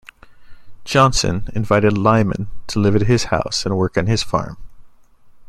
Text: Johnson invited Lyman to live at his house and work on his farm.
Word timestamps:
Johnson 0.83 1.47
invited 1.53 1.95
Lyman 1.95 2.47
to 2.65 2.79
live 2.79 2.95
at 2.95 3.03
his 3.03 3.25
house 3.25 3.67
and 3.67 3.77
work 3.77 3.99
on 3.99 4.07
his 4.07 4.23
farm. 4.23 4.57